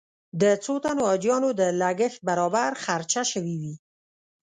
[0.41, 3.75] د څو تنو حاجیانو د لګښت برابر خرچه شوې وي.